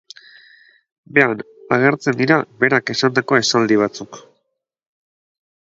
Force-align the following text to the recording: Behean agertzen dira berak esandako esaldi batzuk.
Behean 1.17 1.43
agertzen 1.77 2.17
dira 2.23 2.39
berak 2.65 2.91
esandako 2.95 3.39
esaldi 3.43 3.81
batzuk. 3.85 4.21